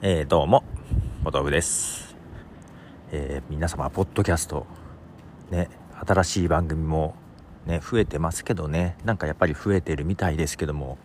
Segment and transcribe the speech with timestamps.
[0.00, 0.62] えー、どうも、
[1.24, 2.14] もとぶです。
[3.10, 4.64] えー、皆様、ポッドキャスト、
[5.50, 5.68] ね、
[6.06, 7.16] 新しい番組も、
[7.66, 10.98] ね、増えてますけどね、なんかやっぱり増えてるみたいですけども、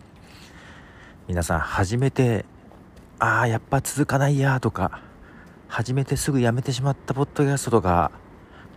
[1.28, 2.46] 皆さん、初めて、
[3.18, 5.02] ああ、やっぱ続かないやとか、
[5.68, 8.12] 始めてすぐやめてしまったポッドキャストとか、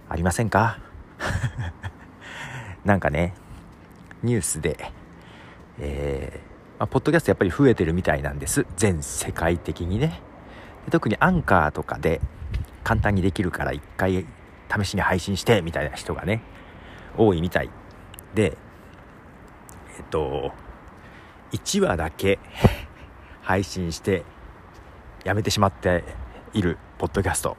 [0.08, 0.78] ありませんか？
[2.86, 3.34] なんかね、
[4.22, 4.78] ニュースで、
[5.78, 8.66] えーまあ、ポッドキャストやっぱり増えてるみたいなんです。
[8.76, 10.20] 全世界的にね。
[10.84, 12.20] で特にアンカーとかで
[12.84, 14.26] 簡単にできるから一回
[14.82, 16.42] 試しに配信してみたいな人がね
[17.16, 17.70] 多いみたい。
[18.34, 18.56] で
[19.96, 20.52] えっと
[21.52, 22.38] 1話だけ
[23.40, 24.24] 配信して
[25.24, 26.04] やめてしまって
[26.52, 27.56] いるポッドキャスト。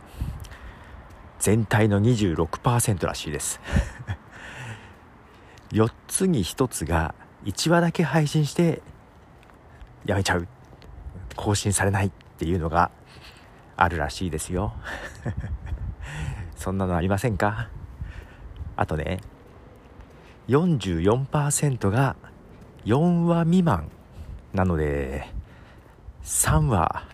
[1.39, 3.59] 全体の26%らしいです。
[5.71, 7.13] 4つに1つが
[7.45, 8.81] 1話だけ配信して
[10.07, 10.47] やめちゃう。
[11.35, 12.89] 更新されないっていうのが
[13.75, 14.73] あるらしいですよ。
[16.55, 17.69] そんなのありませんか？
[18.75, 19.19] あとね
[20.47, 22.15] 44%が
[22.85, 23.91] 4話未満
[24.53, 25.27] なので
[26.23, 27.05] 3話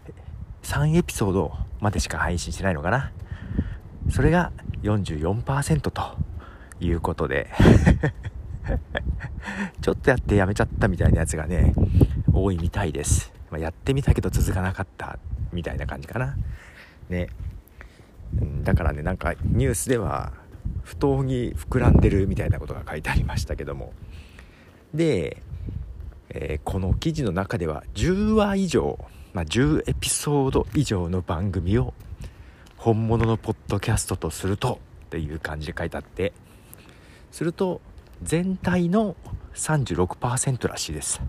[0.62, 1.52] 3エピソード
[1.82, 3.12] までしか配信してないのかな？
[4.10, 4.52] それが
[4.84, 6.16] 44%と
[6.80, 7.50] いうことで。
[9.82, 11.73] ちょっとやってやめちゃったみたいなやつがね
[12.34, 15.20] 多いみたいです、まあ、やってみたけど続かなかった
[15.52, 16.36] みたいな感じかな。
[17.09, 17.30] ね。
[18.64, 20.34] だからねなんかニュースでは
[20.84, 23.94] 不当に膨らんでるみたいなことが書いてありましたけども。
[24.94, 25.42] で、
[26.30, 29.00] えー、この記事の中では10話以上、
[29.34, 31.94] まあ、10エピソード以上の番組を
[32.78, 36.34] 本物のポッドキャストとするとっていう感じで書いてあって。
[37.31, 37.81] すると
[38.22, 39.16] 全体の
[39.56, 41.20] 36%らしいです。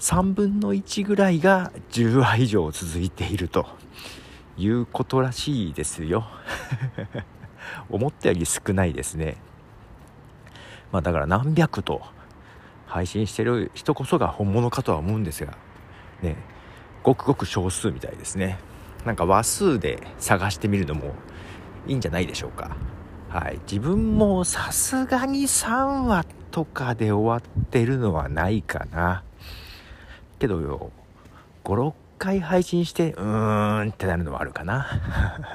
[0.00, 3.66] 3分の1ぐらいが10話以上続いていると
[4.56, 6.26] いうことらしいですよ。
[7.90, 9.36] 思ったより少ないですね。
[10.90, 12.00] まあだから何百と
[12.86, 15.52] 配信してる人こそが本物かとは思うんですが
[16.22, 16.34] ね
[17.02, 18.58] ごくごく少数みたいですね。
[19.04, 21.14] なんか話数で探してみるのも
[21.86, 22.74] いいんじゃないでしょうか。
[23.28, 23.60] はい。
[23.70, 29.24] 自分もさすがに3話とかで終わってるのはないかな。
[30.40, 30.90] けどよ
[31.64, 34.86] 56回配信してうーんってなるのはあるかな。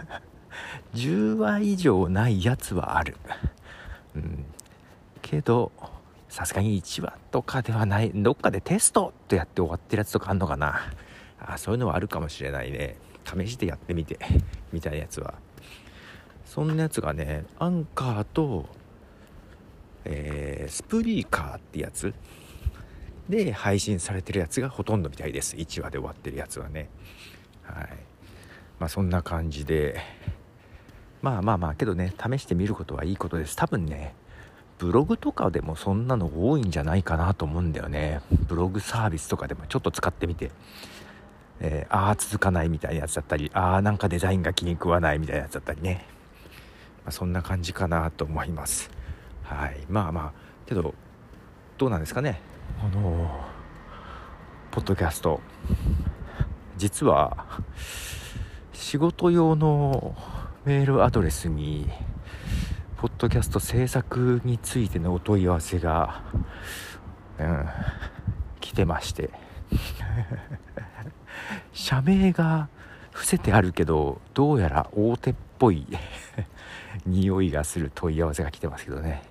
[0.94, 3.18] 10話以上ないやつはある。
[4.16, 4.46] うん。
[5.24, 5.72] けど
[6.30, 8.12] さすがに1話とかではない。
[8.14, 10.80] どっかでテストってやって終わってるやつとかあんのかな。
[11.40, 12.96] あそういうのはあるかもしれないね。
[13.26, 14.20] 試してやってみて。
[14.72, 15.34] みたいなやつは。
[16.46, 18.70] そんなやつがねアンカーと、
[20.06, 22.14] えー、スプリーカーってやつ。
[23.30, 25.56] で配信されてるやつがほとんどみたいです。
[25.56, 26.90] 1話で終わってるやつはね。
[27.64, 27.88] はい。
[28.80, 30.00] まあそんな感じで。
[31.22, 33.56] まあまあまあけどね試してみることはいいことです。
[33.56, 34.14] 多分ね
[34.78, 38.22] ブログとかでもそんなの多いんじゃないかなと思うんだよね。
[38.48, 40.52] ブログサービスとかでもちょっと使ってみて。
[41.62, 46.06] えー、ああ続かないみたいなやつだったりああなんかデザインが気に食わないみたいなやつだったりね、
[47.06, 48.92] まあ、そんな感じかなと思います。
[49.44, 49.78] はい。
[49.90, 50.34] まあまあ
[50.66, 50.94] けど
[51.78, 52.42] どうなんですかね。
[52.86, 53.32] あの
[54.70, 55.42] ポッドキャスト。
[56.78, 57.48] 実は
[58.74, 60.16] 仕事用の
[60.66, 61.90] メールアドレスに
[62.98, 66.22] ポッドキャスト制作についてのお問い合わせが、
[67.40, 67.66] うん、
[68.60, 69.32] 来てまして。
[71.74, 72.70] 社名が
[73.12, 75.88] 伏せてあるけどどうやら大手っぽい。
[77.08, 79.24] 匂いがする問い合わせが来てますけどね。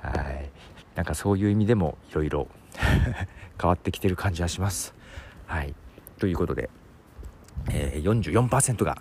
[0.00, 0.48] はい。
[0.98, 2.48] なんかそういう意味でもいろいろ
[3.60, 4.96] 変わってきてる感じはします。
[5.46, 5.72] はい、
[6.18, 6.70] ということで、
[7.70, 8.98] えー、44%が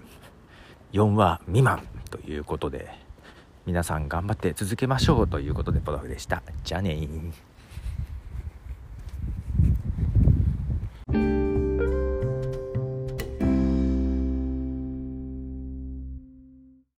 [0.93, 2.87] 4話未満ということで
[3.65, 6.43] 皆さん頑張って続けましょうということでポトフでした。
[6.63, 7.33] じゃあねー